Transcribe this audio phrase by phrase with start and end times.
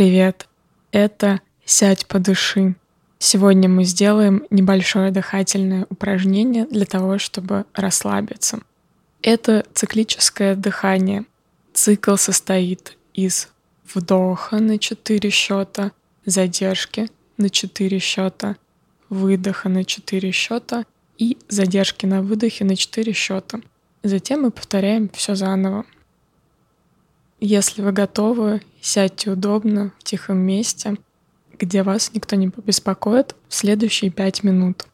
[0.00, 0.48] Привет!
[0.92, 2.74] Это «Сядь по души».
[3.18, 8.60] Сегодня мы сделаем небольшое дыхательное упражнение для того, чтобы расслабиться.
[9.20, 11.26] Это циклическое дыхание.
[11.74, 13.50] Цикл состоит из
[13.92, 15.92] вдоха на 4 счета,
[16.24, 18.56] задержки на 4 счета,
[19.10, 20.86] выдоха на 4 счета
[21.18, 23.60] и задержки на выдохе на 4 счета.
[24.02, 25.84] Затем мы повторяем все заново.
[27.42, 30.98] Если вы готовы, сядьте удобно в тихом месте,
[31.58, 34.86] где вас никто не побеспокоит в следующие пять минут.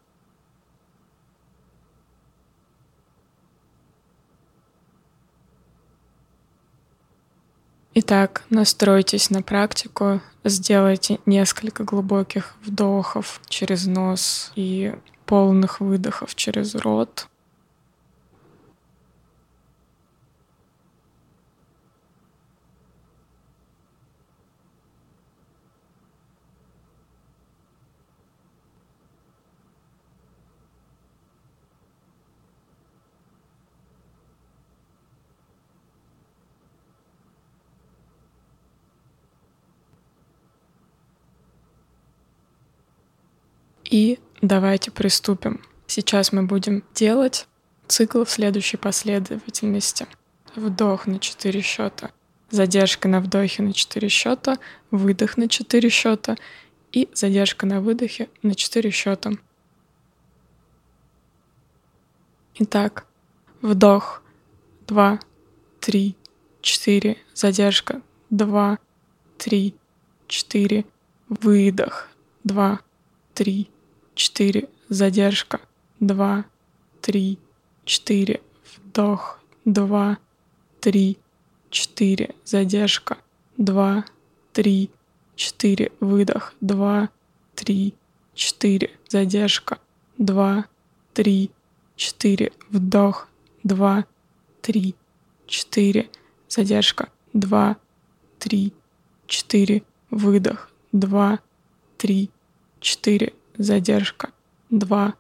[7.95, 14.95] Итак, настройтесь на практику, сделайте несколько глубоких вдохов через нос и
[15.25, 17.27] полных выдохов через рот.
[43.91, 45.61] И давайте приступим.
[45.87, 47.47] Сейчас мы будем делать
[47.87, 50.07] цикл в следующей последовательности.
[50.57, 52.11] Вдох на 4 счета,
[52.51, 54.59] задержка на вдохе на 4 счета,
[54.91, 56.37] выдох на 4 счета
[56.93, 59.33] и задержка на выдохе на 4 счета.
[62.59, 63.07] Итак,
[63.61, 64.23] вдох
[64.87, 65.21] 2,
[65.81, 66.17] 3,
[66.63, 68.01] 4, задержка
[68.31, 68.79] 2,
[69.39, 69.75] 3,
[70.27, 70.85] 4,
[71.29, 72.09] выдох
[72.45, 72.81] 2,
[73.35, 73.71] 3,
[74.17, 75.61] четыре, задержка,
[76.01, 76.47] два,
[77.03, 77.39] три,
[77.85, 78.41] четыре,
[78.75, 80.19] вдох, два,
[80.81, 81.19] три,
[81.71, 83.19] четыре, задержка,
[83.59, 84.05] два,
[84.53, 84.91] три,
[85.37, 87.11] четыре, выдох, два,
[87.55, 87.95] три,
[88.35, 89.79] четыре, задержка,
[90.17, 90.65] два,
[91.13, 91.51] три,
[91.97, 93.29] четыре, вдох,
[93.65, 94.07] два,
[94.63, 94.95] три,
[95.47, 96.09] четыре,
[96.49, 97.77] задержка, два,
[98.39, 98.73] три,
[99.27, 101.41] четыре, выдох, два,
[101.99, 102.31] три,
[102.81, 104.31] четыре, задержка,
[104.71, 105.15] два,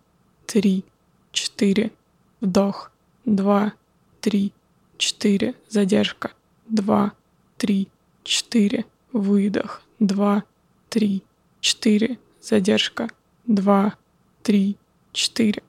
[0.46, 0.84] три,
[1.32, 1.92] четыре,
[2.40, 2.90] вдох,
[3.24, 3.72] два,
[4.20, 4.52] три,
[4.98, 6.32] четыре, задержка,
[6.68, 7.12] два,
[7.56, 7.88] три,
[8.24, 10.44] четыре, выдох, два,
[10.88, 11.22] три,
[11.60, 13.08] четыре, задержка,
[13.46, 13.94] два,
[14.42, 14.76] три,
[15.12, 15.62] четыре,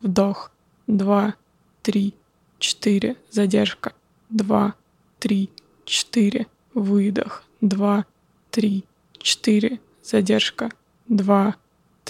[0.00, 0.50] вдох,
[0.86, 1.34] два,
[1.82, 2.14] три,
[2.58, 3.92] четыре, задержка,
[4.28, 4.74] два,
[5.18, 5.50] три,
[5.84, 8.06] четыре, выдох, два,
[8.50, 8.84] три,
[9.18, 10.70] четыре, задержка,
[11.08, 11.56] два,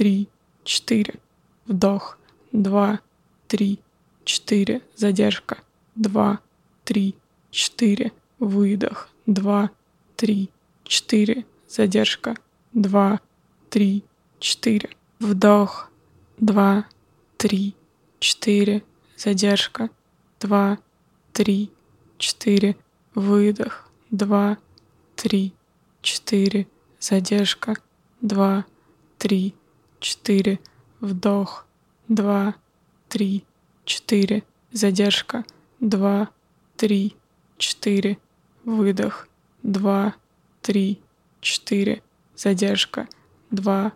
[0.01, 0.31] три,
[0.65, 1.17] четыре.
[1.67, 2.17] Вдох.
[2.53, 3.01] Два,
[3.49, 3.81] три,
[4.25, 4.81] четыре.
[4.97, 5.59] Задержка.
[5.95, 6.41] Два,
[6.85, 7.17] три,
[7.51, 8.11] четыре.
[8.39, 9.11] Выдох.
[9.27, 9.71] Два,
[10.17, 10.49] три,
[10.85, 11.45] четыре.
[11.69, 12.39] Задержка.
[12.73, 13.21] Два,
[13.69, 14.03] три,
[14.39, 14.89] четыре.
[15.19, 15.91] Вдох.
[16.39, 16.87] Два,
[17.37, 17.75] три,
[18.21, 18.83] четыре.
[19.19, 19.91] Задержка.
[20.41, 20.79] Два,
[21.35, 21.71] три,
[22.17, 22.75] четыре.
[23.15, 23.87] Выдох.
[24.11, 24.57] Два,
[25.15, 25.53] три,
[26.01, 26.67] четыре.
[26.99, 27.77] Задержка.
[28.23, 28.65] Два,
[29.19, 29.55] три,
[30.01, 30.59] четыре,
[31.01, 31.67] вдох,
[32.09, 32.55] два,
[33.09, 33.45] три,
[33.85, 35.45] четыре, задержка,
[35.79, 36.31] два,
[36.77, 37.15] три,
[37.59, 38.19] четыре,
[38.65, 39.29] выдох,
[39.63, 40.15] два,
[40.63, 41.01] три,
[41.41, 42.03] четыре,
[42.35, 43.09] задержка,
[43.51, 43.93] два,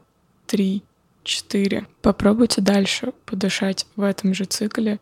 [0.46, 0.84] три,
[1.22, 1.86] четыре.
[2.02, 5.00] Попробуйте дальше подышать в этом же цикле,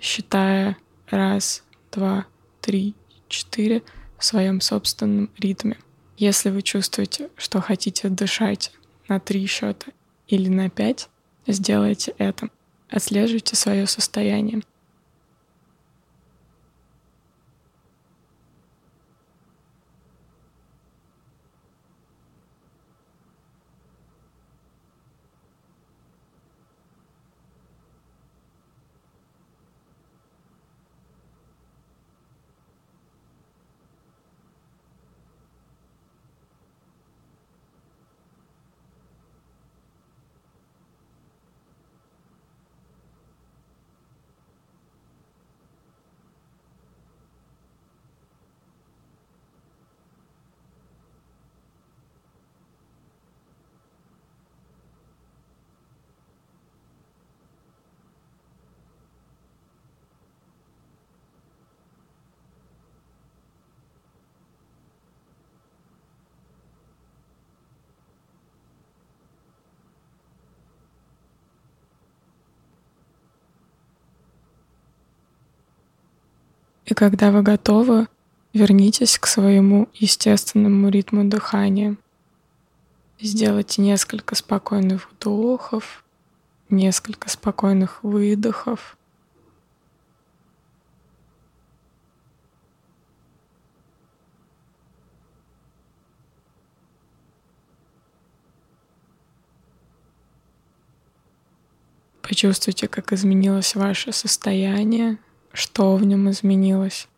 [0.00, 0.76] считая
[1.08, 1.62] раз,
[1.92, 2.26] два,
[2.60, 2.94] три,
[3.28, 3.82] четыре
[4.18, 5.78] в своем собственном ритме.
[6.16, 8.72] Если вы чувствуете, что хотите дышать
[9.08, 9.92] на три счета
[10.28, 11.08] или на 5,
[11.46, 12.48] сделайте это.
[12.88, 14.62] Отслеживайте свое состояние.
[76.92, 78.06] И когда вы готовы,
[78.52, 81.96] Вернитесь к своему естественному ритму дыхания.
[83.18, 86.04] Сделайте несколько спокойных вдохов,
[86.68, 88.98] несколько спокойных выдохов.
[102.20, 105.18] Почувствуйте, как изменилось ваше состояние,
[105.52, 107.08] что в нем изменилось.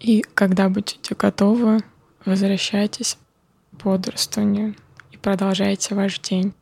[0.00, 1.80] И когда будете готовы,
[2.26, 3.16] возвращайтесь
[3.70, 4.74] к бодрствованию
[5.12, 6.52] и продолжайте ваш день.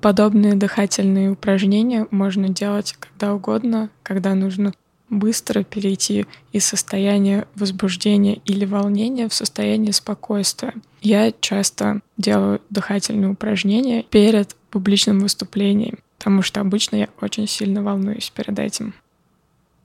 [0.00, 4.74] Подобные дыхательные упражнения можно делать когда угодно, когда нужно
[5.10, 10.74] быстро перейти из состояния возбуждения или волнения в состояние спокойствия.
[11.02, 18.30] Я часто делаю дыхательные упражнения перед публичным выступлением, потому что обычно я очень сильно волнуюсь
[18.30, 18.94] перед этим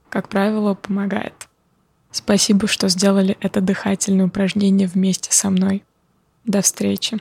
[0.10, 1.48] как правило, помогает.
[2.12, 5.84] Спасибо, что сделали это дыхательное упражнение вместе со мной.
[6.46, 7.20] До встречи.